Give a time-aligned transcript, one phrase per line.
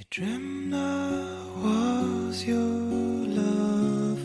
[0.00, 1.10] You dreamt I
[1.62, 4.16] was your love.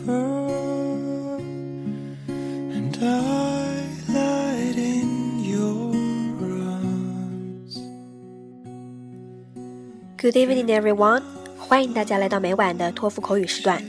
[10.16, 11.22] Good evening, everyone！
[11.58, 13.82] 欢迎大家来到每晚的托福口语时段。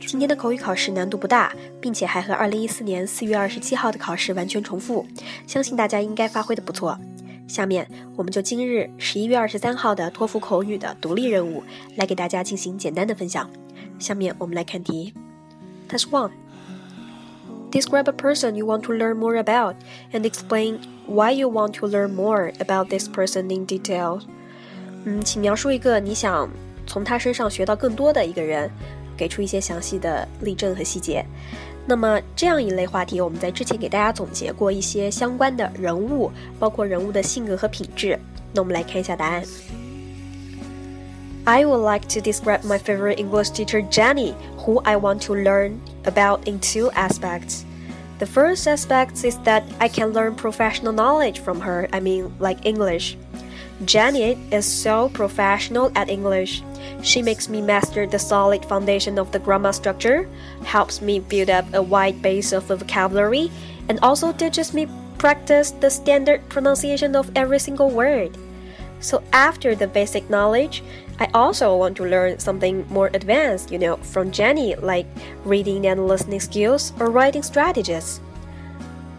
[0.00, 5.06] 今天的口语考试难度不大，并且还和2014年4月27号的考试完全重复，
[5.46, 6.98] 相信大家应该发挥的不错。
[7.46, 11.62] 下面我们就今日十一月二十三号的托福口语的独立任务
[11.96, 13.48] 来给大家进行简单的分享。
[13.98, 15.14] 下面我们来看题。
[15.88, 16.30] Test one.
[17.70, 19.74] Describe a person you want to learn more about
[20.12, 24.20] and explain why you want to learn more about this person in detail.
[25.04, 26.48] 嗯，请描述一个你想
[26.86, 28.70] 从他身上学到更多的一个人，
[29.17, 31.25] 给出一些详细的例证和细节。
[31.85, 38.19] 那么这样一类话题，我们在之前给大家总结过一些相关的人物，包括人物的性格和品质。
[38.53, 39.43] 那我们来看一下答案。
[41.43, 46.47] I would like to describe my favorite English teacher Jenny, who I want to learn about
[46.47, 47.63] in two aspects.
[48.19, 52.63] The first aspect is that I can learn professional knowledge from her, I mean, like
[52.63, 53.17] English.
[53.84, 56.62] Jenny is so professional at English.
[57.02, 60.26] She makes me master the solid foundation of the grammar structure,
[60.64, 63.50] helps me build up a wide base of vocabulary,
[63.88, 64.88] and also teaches me
[65.18, 68.36] practice the standard pronunciation of every single word.
[69.00, 70.82] So after the basic knowledge,
[71.20, 75.06] I also want to learn something more advanced, you know, from Jenny, like
[75.44, 78.20] reading and listening skills or writing strategies.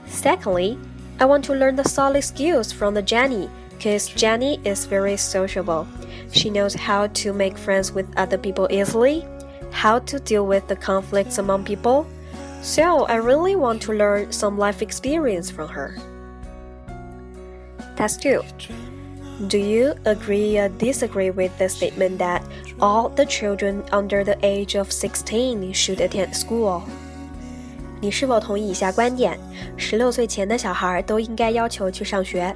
[0.08, 0.80] Secondly,
[1.20, 5.87] I want to learn the solid skills from the Jenny because Jenny is very sociable.
[6.31, 9.27] She knows how to make friends with other people easily,
[9.73, 12.07] how to deal with the conflicts among people.
[12.63, 15.97] So I really want to learn some life experience from her.
[17.97, 18.43] That's two.
[19.49, 22.43] Do you agree or disagree with the statement that
[22.81, 26.83] all the children under the age of 16 should attend school?
[28.01, 29.39] 你是否同意以下观点？
[29.77, 32.55] 十六岁前的小孩都应该要求去上学？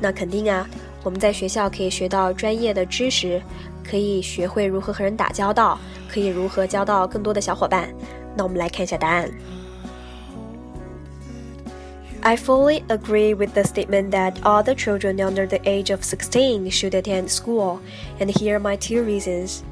[0.00, 0.68] 那肯定啊，
[1.02, 3.40] 我们在学校可以学到专业的知识，
[3.88, 7.88] 可以学会如何和人打交道，可以如何交到更多的小伙伴。
[8.36, 9.30] 那我们来看一下答案。
[12.24, 16.94] I fully agree with the statement that all the children under the age of 16 should
[16.94, 17.80] attend school,
[18.20, 19.62] and here are my two reasons.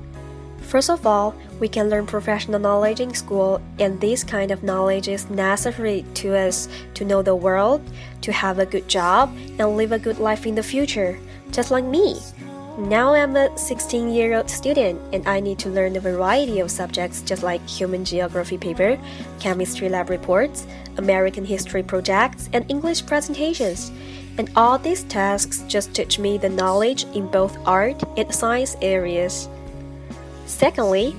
[0.65, 5.07] First of all, we can learn professional knowledge in school, and this kind of knowledge
[5.07, 7.81] is necessary to us to know the world,
[8.21, 11.19] to have a good job, and live a good life in the future,
[11.51, 12.19] just like me.
[12.77, 16.69] Now I'm a 16 year old student and I need to learn a variety of
[16.69, 18.99] subjects just like human geography paper,
[19.39, 23.93] chemistry lab reports, American history projects, and English presentations.
[24.37, 29.47] And all these tasks just teach me the knowledge in both art and science areas.
[30.45, 31.15] Secondly,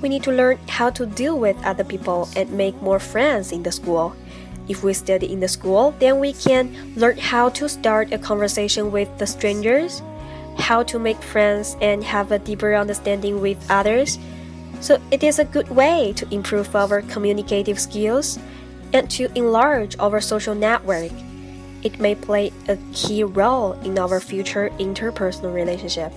[0.00, 3.62] we need to learn how to deal with other people and make more friends in
[3.62, 4.14] the school.
[4.68, 8.92] If we study in the school, then we can learn how to start a conversation
[8.92, 10.00] with the strangers,
[10.58, 14.18] how to make friends and have a deeper understanding with others.
[14.80, 18.38] So it is a good way to improve our communicative skills
[18.92, 21.12] and to enlarge our social network.
[21.82, 26.12] It may play a key role in our future interpersonal relationship.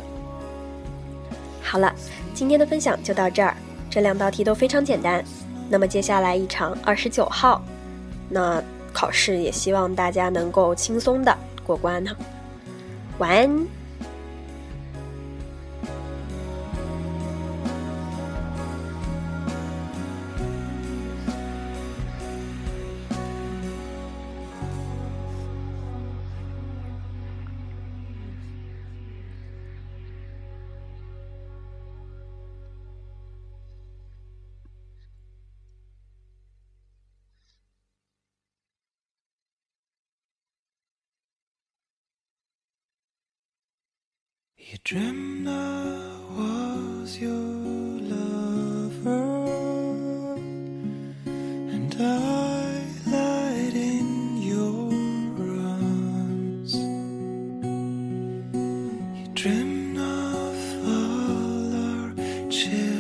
[1.64, 1.92] 好了，
[2.36, 3.56] 今天的分享就到这儿。
[3.90, 5.24] 这两道题都非常简单。
[5.70, 7.64] 那么接下来一场二十九号，
[8.30, 11.36] 那考试也希望大家能够轻松的
[11.66, 12.12] 过关呢。
[13.18, 13.83] 晚安。
[44.72, 45.52] You dreamed I
[46.38, 47.32] was your
[48.14, 49.46] lover,
[51.26, 54.94] and I lied in your
[55.68, 56.76] arms.
[59.20, 62.93] You dreamed of all our children.